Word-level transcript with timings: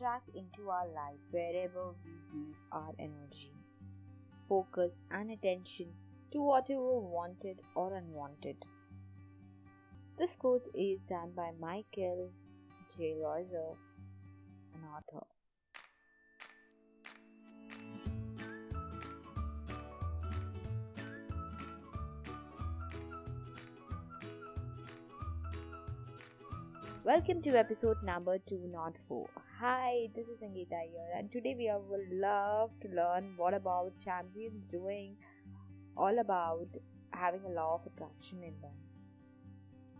attract 0.00 0.30
into 0.34 0.70
our 0.70 0.86
life 0.88 1.20
wherever 1.30 1.92
we 2.04 2.10
give 2.32 2.56
our 2.72 2.92
energy, 2.98 3.52
focus, 4.48 5.02
and 5.10 5.30
attention 5.30 5.88
to 6.32 6.40
whatever 6.40 6.98
wanted 6.98 7.58
or 7.74 7.94
unwanted. 7.94 8.56
This 10.18 10.36
quote 10.36 10.66
is 10.74 11.02
done 11.02 11.32
by 11.36 11.50
Michael 11.60 12.30
J. 12.96 13.14
Losier, 13.22 13.74
an 14.74 14.80
author. 14.88 15.26
Welcome 27.10 27.42
to 27.42 27.58
episode 27.58 28.04
number 28.04 28.38
204. 28.38 29.28
Hi, 29.58 30.08
this 30.14 30.28
is 30.28 30.42
Sangeeta 30.42 30.80
here, 30.88 31.10
and 31.16 31.32
today 31.32 31.56
we 31.58 31.68
would 31.88 32.08
love 32.12 32.70
to 32.82 32.88
learn 32.88 33.32
what 33.36 33.52
about 33.52 33.94
champions 33.98 34.68
doing, 34.68 35.16
all 35.96 36.20
about 36.20 36.68
having 37.10 37.40
a 37.44 37.48
law 37.48 37.74
of 37.74 37.92
attraction 37.92 38.44
in 38.44 38.54
them. 38.60 38.76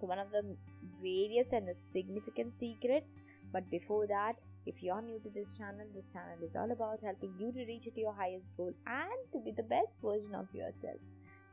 So, 0.00 0.08
one 0.08 0.18
of 0.18 0.32
the 0.32 0.56
various 1.00 1.52
and 1.52 1.68
the 1.68 1.76
significant 1.92 2.56
secrets, 2.56 3.14
but 3.52 3.70
before 3.70 4.08
that, 4.08 4.34
if 4.66 4.82
you're 4.82 5.00
new 5.00 5.20
to 5.20 5.30
this 5.30 5.56
channel, 5.56 5.86
this 5.94 6.12
channel 6.12 6.42
is 6.42 6.56
all 6.56 6.72
about 6.72 6.98
helping 7.04 7.34
you 7.38 7.52
to 7.52 7.66
reach 7.66 7.84
to 7.84 8.00
your 8.00 8.14
highest 8.14 8.50
goal 8.56 8.72
and 8.84 9.32
to 9.32 9.38
be 9.44 9.52
the 9.52 9.68
best 9.76 9.96
version 10.02 10.34
of 10.34 10.52
yourself. 10.52 10.98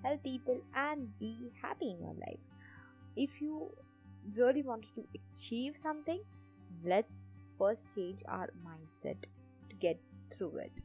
Help 0.04 0.24
people 0.24 0.60
and 0.76 1.08
be 1.20 1.52
happy 1.62 1.92
in 1.92 2.00
your 2.00 2.16
life. 2.26 2.44
If 3.16 3.40
you 3.40 3.70
really 4.36 4.64
wanted 4.64 4.94
to 4.96 5.04
achieve 5.36 5.76
something, 5.76 6.22
let's 6.84 7.34
first 7.58 7.94
change 7.96 8.24
our 8.28 8.50
mindset 8.66 9.22
to 9.70 9.76
get 9.80 10.00
through 10.36 10.58
it. 10.58 10.82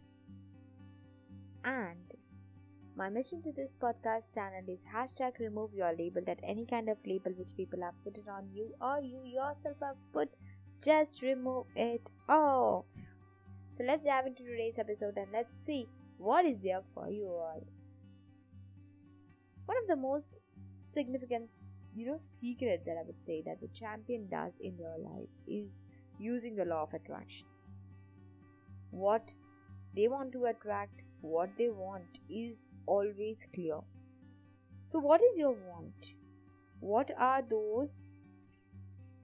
And 1.64 2.14
my 2.96 3.08
mission 3.08 3.42
to 3.42 3.52
this 3.52 3.70
podcast 3.80 4.34
channel 4.34 4.62
is 4.68 4.84
hashtag 4.92 5.38
remove 5.38 5.72
your 5.72 5.92
label 5.96 6.22
that 6.26 6.40
any 6.42 6.66
kind 6.66 6.88
of 6.88 6.96
label 7.06 7.32
which 7.38 7.56
people 7.56 7.80
have 7.82 7.94
put 8.04 8.16
it 8.16 8.28
on 8.28 8.48
you 8.52 8.74
or 8.80 9.00
you 9.00 9.22
yourself 9.24 9.76
have 9.82 9.96
put, 10.12 10.28
just 10.84 11.22
remove 11.22 11.66
it 11.76 12.02
off. 12.28 12.84
So 13.76 13.84
let's 13.84 14.04
dive 14.04 14.26
into 14.26 14.42
today's 14.42 14.78
episode 14.78 15.16
and 15.16 15.28
let's 15.32 15.56
see 15.64 15.86
what 16.18 16.44
is 16.44 16.62
there 16.62 16.82
for 16.94 17.08
you 17.08 17.26
all. 17.26 17.62
One 19.66 19.76
of 19.76 19.86
the 19.86 19.96
most 19.96 20.38
significant 20.92 21.50
you 21.94 22.06
know 22.06 22.18
secret 22.20 22.82
that 22.86 22.96
i 23.00 23.02
would 23.06 23.22
say 23.24 23.42
that 23.44 23.60
the 23.60 23.68
champion 23.68 24.28
does 24.30 24.58
in 24.60 24.76
their 24.76 24.98
life 24.98 25.28
is 25.46 25.82
using 26.18 26.56
the 26.56 26.64
law 26.64 26.82
of 26.82 26.94
attraction. 26.94 27.46
What 28.90 29.32
they 29.94 30.08
want 30.08 30.32
to 30.32 30.46
attract 30.46 31.02
what 31.20 31.50
they 31.56 31.68
want 31.68 32.20
is 32.28 32.70
always 32.86 33.46
clear. 33.54 33.80
So 34.88 34.98
what 34.98 35.20
is 35.22 35.38
your 35.38 35.52
want? 35.52 36.12
What 36.80 37.10
are 37.18 37.42
those 37.42 38.12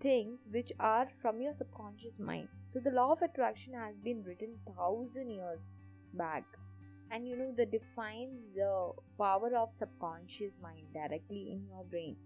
things 0.00 0.46
which 0.50 0.72
are 0.78 1.08
from 1.22 1.40
your 1.40 1.54
subconscious 1.54 2.18
mind? 2.18 2.48
So 2.64 2.80
the 2.80 2.90
law 2.90 3.12
of 3.12 3.22
attraction 3.22 3.74
has 3.74 3.96
been 3.98 4.22
written 4.22 4.56
thousand 4.76 5.30
years 5.30 5.60
back 6.12 6.44
and 7.10 7.26
you 7.26 7.36
know 7.36 7.52
that 7.56 7.70
defines 7.70 8.40
the 8.54 8.90
power 9.18 9.56
of 9.56 9.68
subconscious 9.74 10.52
mind 10.62 10.86
directly 10.92 11.52
in 11.52 11.66
your 11.68 11.84
brain 11.84 12.16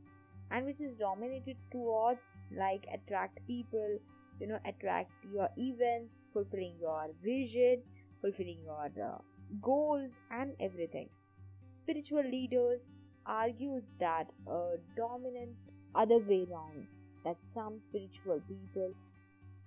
and 0.50 0.64
which 0.64 0.80
is 0.80 0.96
dominated 0.98 1.56
towards 1.70 2.36
like 2.56 2.86
attract 2.92 3.38
people 3.46 3.98
you 4.40 4.46
know 4.46 4.58
attract 4.66 5.10
your 5.32 5.48
events 5.56 6.14
fulfilling 6.32 6.74
your 6.80 7.08
vision 7.22 7.82
fulfilling 8.20 8.58
your 8.64 8.90
uh, 9.04 9.18
goals 9.62 10.18
and 10.30 10.54
everything. 10.60 11.08
Spiritual 11.72 12.24
leaders 12.30 12.90
argues 13.26 13.94
that 14.00 14.26
a 14.46 14.76
dominant 14.96 15.56
other 15.94 16.18
way 16.18 16.46
around 16.50 16.86
that 17.24 17.36
some 17.44 17.80
spiritual 17.80 18.40
people 18.48 18.92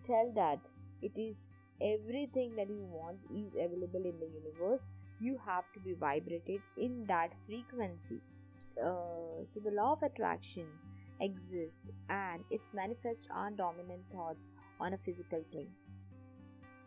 tell 0.05 0.31
that 0.35 0.59
it 1.01 1.11
is 1.15 1.59
everything 1.81 2.55
that 2.55 2.69
you 2.69 2.85
want 2.91 3.17
is 3.35 3.53
available 3.53 4.03
in 4.05 4.19
the 4.19 4.29
universe. 4.43 4.85
You 5.19 5.39
have 5.45 5.65
to 5.73 5.79
be 5.79 5.93
vibrated 5.93 6.61
in 6.77 7.05
that 7.07 7.31
frequency 7.45 8.21
uh, 8.77 9.45
so 9.53 9.59
the 9.63 9.71
law 9.71 9.93
of 9.93 10.03
attraction 10.03 10.67
exists 11.19 11.91
and 12.09 12.43
it's 12.49 12.69
manifest 12.73 13.27
on 13.33 13.55
dominant 13.55 14.01
thoughts 14.11 14.49
on 14.79 14.93
a 14.93 14.97
physical 14.97 15.43
plane. 15.51 15.71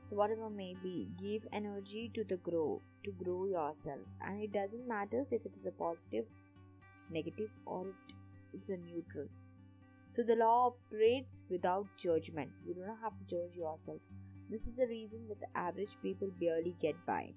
So 0.05 0.17
whatever 0.17 0.51
may 0.51 0.75
be 0.83 1.09
give 1.19 1.47
energy 1.53 2.11
to 2.15 2.25
the 2.25 2.37
grow 2.37 2.81
to 3.05 3.13
grow 3.13 3.47
yourself. 3.47 4.01
And 4.21 4.43
it 4.43 4.53
doesn't 4.53 4.87
matter 4.87 5.25
if 5.31 5.47
it 5.47 5.53
is 5.57 5.67
a 5.67 5.71
positive 5.73 6.27
negative 7.11 7.51
or 7.65 7.89
it, 7.89 8.15
it's 8.53 8.69
a 8.69 8.77
neutral. 8.77 9.29
So 10.11 10.23
the 10.23 10.37
law 10.37 10.75
operates 10.75 11.43
without 11.49 11.87
judgment. 11.97 12.51
You 12.67 12.75
do 12.75 12.81
not 12.87 12.99
have 13.03 13.19
to 13.19 13.25
judge 13.25 13.57
yourself. 13.57 13.99
This 14.51 14.67
is 14.67 14.77
the 14.77 14.87
reason 14.87 15.27
that 15.29 15.41
the 15.41 15.59
average 15.59 15.97
people 16.03 16.29
barely 16.39 16.77
get 16.81 16.95
by 17.07 17.33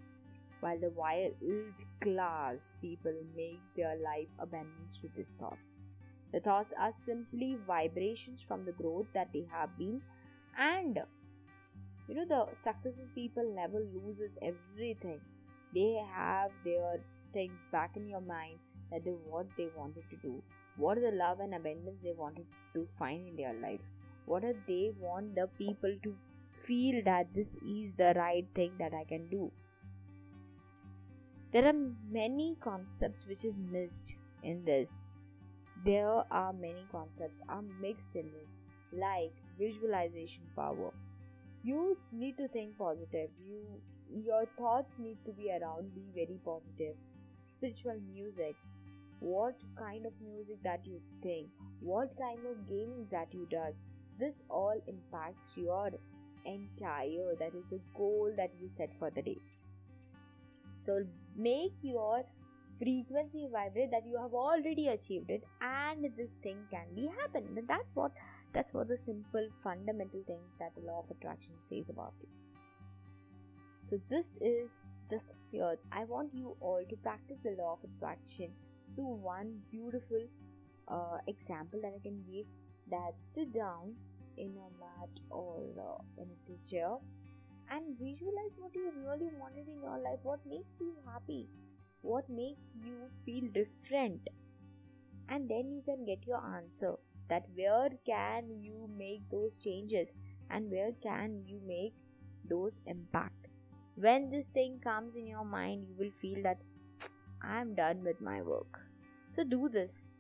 while 0.59 0.79
the 0.79 0.90
wild 0.91 1.34
class 2.01 2.73
people 2.81 3.13
makes 3.35 3.69
their 3.75 3.95
life 4.03 4.29
abundance 4.40 4.97
to 4.97 5.09
these 5.16 5.34
thoughts. 5.40 5.78
The 6.34 6.40
thoughts 6.40 6.73
are 6.78 6.91
simply 6.91 7.57
vibrations 7.66 8.41
from 8.41 8.66
the 8.66 8.73
growth 8.73 9.07
that 9.13 9.31
they 9.34 9.47
have 9.51 9.78
been 9.78 10.01
and 10.57 11.00
you 12.07 12.16
know 12.16 12.25
the 12.25 12.46
successful 12.53 13.07
people 13.13 13.44
never 13.56 13.79
loses 13.79 14.38
everything. 14.41 15.19
They 15.73 16.01
have 16.13 16.51
their 16.63 17.00
things 17.34 17.59
back 17.72 17.97
in 17.97 18.07
your 18.07 18.22
mind 18.22 18.57
that 18.91 19.03
they 19.03 19.12
what 19.12 19.47
they 19.57 19.69
wanted 19.75 20.09
to 20.09 20.16
do. 20.17 20.41
What 20.78 20.97
are 20.97 21.12
the 21.12 21.17
love 21.17 21.40
and 21.40 21.53
abundance 21.53 22.00
they 22.03 22.13
wanted 22.13 22.46
to 22.73 22.88
find 22.97 23.28
in 23.28 23.35
their 23.35 23.53
life? 23.53 23.81
What 24.25 24.44
are 24.44 24.56
they 24.67 24.91
want 25.00 25.35
the 25.35 25.47
people 25.57 25.96
to 26.03 26.16
feel 26.53 27.01
that 27.06 27.34
this 27.34 27.56
is 27.66 27.94
the 27.94 28.13
right 28.16 28.46
thing 28.56 28.72
that 28.79 28.94
I 28.94 29.03
can 29.03 29.28
do? 29.29 29.51
There 31.52 31.66
are 31.66 31.75
many 32.12 32.56
concepts 32.59 33.25
which 33.28 33.46
is 33.46 33.59
missed 33.59 34.16
in 34.44 34.63
this. 34.66 35.03
There 35.85 36.24
are 36.31 36.53
many 36.53 36.85
concepts 36.91 37.41
are 37.47 37.63
mixed 37.81 38.16
in 38.16 38.25
this 38.31 38.50
like 38.94 39.34
visualization 39.59 40.44
power. 40.56 40.91
You 41.63 41.97
need 42.12 42.38
to 42.38 42.47
think 42.47 42.78
positive. 42.78 43.30
You 43.46 43.62
your 44.09 44.46
thoughts 44.58 44.94
need 45.00 45.18
to 45.25 45.31
be 45.31 45.52
around 45.52 45.94
be 45.94 46.06
very 46.16 46.40
positive. 46.46 46.96
Spiritual 47.50 48.00
music 48.14 48.56
what 49.19 49.56
kind 49.78 50.06
of 50.06 50.14
music 50.22 50.58
that 50.64 50.79
you 50.85 51.02
think 51.24 51.47
what 51.81 52.16
kind 52.19 52.40
of 52.46 52.68
gaming 52.69 53.08
that 53.09 53.28
you 53.31 53.47
does 53.50 53.84
this 54.19 54.35
all 54.50 54.79
impacts 54.88 55.46
your 55.56 55.90
entire 56.46 57.35
that 57.40 57.53
is 57.56 57.66
the 57.72 57.79
goal 57.96 58.31
that 58.38 58.52
you 58.62 58.69
set 58.69 58.91
for 59.00 59.09
the 59.12 59.22
day 59.22 59.38
so 60.77 61.03
make 61.35 61.73
your 61.81 62.23
frequency 62.79 63.47
vibrate 63.51 63.91
that 63.91 64.05
you 64.05 64.17
have 64.17 64.33
already 64.33 64.88
achieved 64.88 65.29
it 65.29 65.43
and 65.61 66.05
this 66.15 66.35
thing 66.43 66.57
can 66.69 66.85
be 66.95 67.09
happening 67.19 67.65
that's 67.67 67.91
what 67.95 68.11
that's 68.53 68.73
what 68.73 68.87
the 68.87 68.97
simple 68.97 69.47
fundamental 69.63 70.21
thing 70.25 70.39
that 70.59 70.73
the 70.75 70.81
law 70.81 71.03
of 71.03 71.16
attraction 71.16 71.53
says 71.59 71.89
about 71.89 72.13
you. 72.21 72.29
so 73.89 73.99
this 74.09 74.37
is 74.41 74.77
just 75.09 75.31
here. 75.51 75.77
I 75.91 76.03
want 76.03 76.33
you 76.33 76.55
all 76.59 76.83
to 76.87 76.95
practice 76.97 77.39
the 77.39 77.55
law 77.57 77.73
of 77.73 77.89
attraction 77.89 78.51
through 78.95 79.16
one 79.21 79.59
beautiful 79.71 80.21
uh, 80.87 81.17
example 81.27 81.79
that 81.81 81.93
i 81.95 82.01
can 82.01 82.23
give. 82.29 82.45
That 82.89 83.13
sit 83.33 83.53
down 83.53 83.95
in 84.37 84.55
a 84.55 84.69
mat 84.79 85.09
or 85.29 85.63
uh, 85.77 86.21
in 86.21 86.29
a 86.29 86.69
chair 86.69 86.95
and 87.72 87.97
visualize 87.99 88.55
what 88.58 88.73
you 88.75 88.91
really 89.05 89.29
wanted 89.40 89.67
in 89.67 89.81
your 89.81 89.99
life 89.99 90.19
what 90.23 90.40
makes 90.46 90.79
you 90.79 90.93
happy 91.05 91.47
what 92.02 92.29
makes 92.29 92.64
you 92.85 93.09
feel 93.25 93.49
different. 93.53 94.29
And 95.29 95.49
then 95.49 95.72
you 95.72 95.81
can 95.85 96.05
get 96.05 96.25
your 96.25 96.41
answer 96.55 96.93
that 97.29 97.43
where 97.55 97.90
can 98.05 98.49
you 98.49 98.90
make 98.97 99.29
those 99.29 99.58
changes 99.58 100.16
and 100.49 100.72
where 100.72 100.91
can 101.03 101.43
you 101.46 101.59
make 101.67 101.93
those 102.49 102.79
impact. 102.85 103.47
When 103.96 104.29
this 104.29 104.47
thing 104.47 104.79
comes 104.81 105.16
in 105.16 105.28
your 105.28 105.43
mind 105.43 105.85
you 105.90 105.96
will 105.97 106.16
feel 106.22 106.41
that 106.43 106.59
i 107.41 107.59
am 107.59 107.75
done 107.75 108.03
with 108.03 108.22
my 108.22 108.41
work. 108.41 108.79
So 109.35 109.43
do 109.43 109.69
this. 109.69 110.14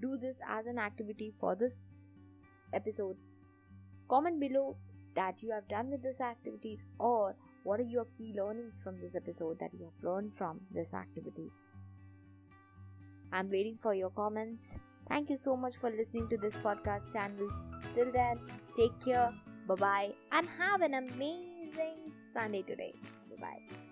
Do 0.00 0.16
this 0.16 0.40
as 0.48 0.66
an 0.66 0.78
activity 0.78 1.32
for 1.38 1.54
this 1.54 1.76
episode. 2.72 3.16
Comment 4.08 4.40
below 4.40 4.76
that 5.14 5.42
you 5.42 5.50
have 5.52 5.66
done 5.68 5.90
with 5.90 6.02
these 6.02 6.20
activities 6.20 6.84
or 6.98 7.34
what 7.62 7.80
are 7.80 7.90
your 7.96 8.06
key 8.18 8.34
learnings 8.36 8.80
from 8.82 9.00
this 9.00 9.14
episode 9.14 9.58
that 9.58 9.72
you 9.72 9.84
have 9.84 10.08
learned 10.08 10.32
from 10.36 10.60
this 10.72 10.92
activity 10.94 11.50
i'm 13.32 13.50
waiting 13.50 13.78
for 13.80 13.94
your 13.94 14.10
comments 14.10 14.74
thank 15.08 15.30
you 15.30 15.36
so 15.36 15.56
much 15.56 15.76
for 15.76 15.90
listening 15.90 16.28
to 16.28 16.36
this 16.36 16.56
podcast 16.56 17.12
channel 17.12 17.50
till 17.94 18.12
then 18.12 18.38
take 18.76 18.98
care 19.04 19.32
Bye 19.66 19.74
bye 19.76 20.12
and 20.32 20.46
have 20.58 20.82
an 20.82 20.94
amazing 20.94 22.12
Sunday 22.32 22.62
today. 22.62 22.94
Bye 23.30 23.40
bye. 23.40 23.83